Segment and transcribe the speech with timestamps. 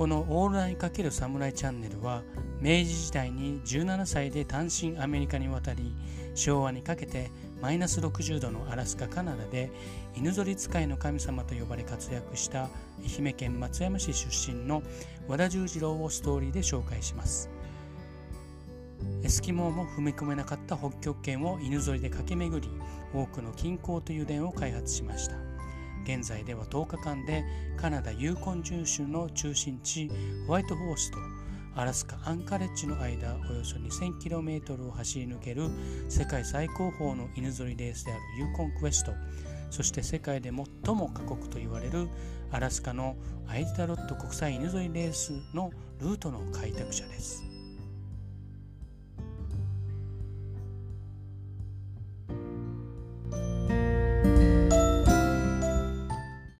[0.00, 2.22] この「オールナイ×侍チャンネル」は
[2.58, 5.94] 明治時代に17歳で単身アメリカに渡り
[6.34, 7.30] 昭和にかけて
[7.60, 9.70] マイナス60度のアラスカカナダで
[10.16, 12.70] 犬ぞり使いの神様と呼ばれ活躍した
[13.20, 14.82] 愛媛県松山市出身の
[15.28, 17.50] 和田十次郎をストーリーで紹介します。
[19.22, 22.70] エスキモーも踏み込めなかった北極圏を犬ぞりで駆け巡り
[23.12, 25.59] 多くの近郊という電を開発しました。
[26.04, 27.44] 現在では10日間で
[27.76, 30.10] カナダユーコン準州の中心地
[30.46, 31.18] ホワイトホースと
[31.76, 35.68] アラスカ・アンカレッジの間およそ 2000km を走り抜ける
[36.08, 39.12] 世界最高峰の犬ぞりレースであるユーコンクエスト
[39.70, 42.08] そして世界で最も過酷と言われる
[42.50, 45.70] アラスカのアイデタロット国際犬ぞりレースの
[46.00, 47.49] ルートの開拓者です。